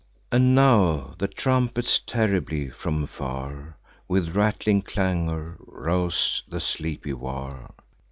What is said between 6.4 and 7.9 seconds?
the sleepy war.